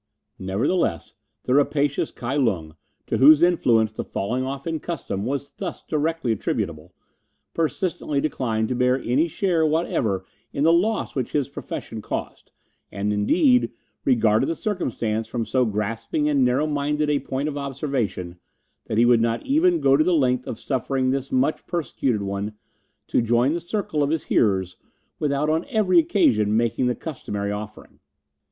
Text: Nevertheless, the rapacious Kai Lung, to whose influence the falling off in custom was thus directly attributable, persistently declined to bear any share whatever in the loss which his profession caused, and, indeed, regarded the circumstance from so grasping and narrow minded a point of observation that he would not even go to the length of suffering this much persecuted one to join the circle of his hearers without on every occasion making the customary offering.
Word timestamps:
Nevertheless, 0.39 1.13
the 1.43 1.53
rapacious 1.53 2.11
Kai 2.11 2.35
Lung, 2.35 2.75
to 3.05 3.17
whose 3.19 3.43
influence 3.43 3.91
the 3.91 4.03
falling 4.03 4.43
off 4.43 4.65
in 4.65 4.79
custom 4.79 5.25
was 5.27 5.51
thus 5.51 5.83
directly 5.83 6.31
attributable, 6.31 6.95
persistently 7.53 8.19
declined 8.19 8.69
to 8.69 8.75
bear 8.75 8.99
any 9.05 9.27
share 9.27 9.63
whatever 9.63 10.25
in 10.53 10.63
the 10.63 10.73
loss 10.73 11.13
which 11.13 11.33
his 11.33 11.49
profession 11.49 12.01
caused, 12.01 12.51
and, 12.91 13.13
indeed, 13.13 13.69
regarded 14.03 14.47
the 14.47 14.55
circumstance 14.55 15.27
from 15.27 15.45
so 15.45 15.65
grasping 15.65 16.27
and 16.27 16.43
narrow 16.43 16.65
minded 16.65 17.07
a 17.11 17.19
point 17.19 17.47
of 17.47 17.55
observation 17.55 18.39
that 18.87 18.97
he 18.97 19.05
would 19.05 19.21
not 19.21 19.45
even 19.45 19.79
go 19.79 19.95
to 19.95 20.03
the 20.03 20.15
length 20.15 20.47
of 20.47 20.57
suffering 20.59 21.11
this 21.11 21.31
much 21.31 21.67
persecuted 21.67 22.23
one 22.23 22.53
to 23.05 23.21
join 23.21 23.53
the 23.53 23.59
circle 23.61 24.01
of 24.01 24.09
his 24.09 24.23
hearers 24.23 24.77
without 25.19 25.47
on 25.47 25.63
every 25.69 25.99
occasion 25.99 26.57
making 26.57 26.87
the 26.87 26.95
customary 26.95 27.51
offering. 27.51 27.99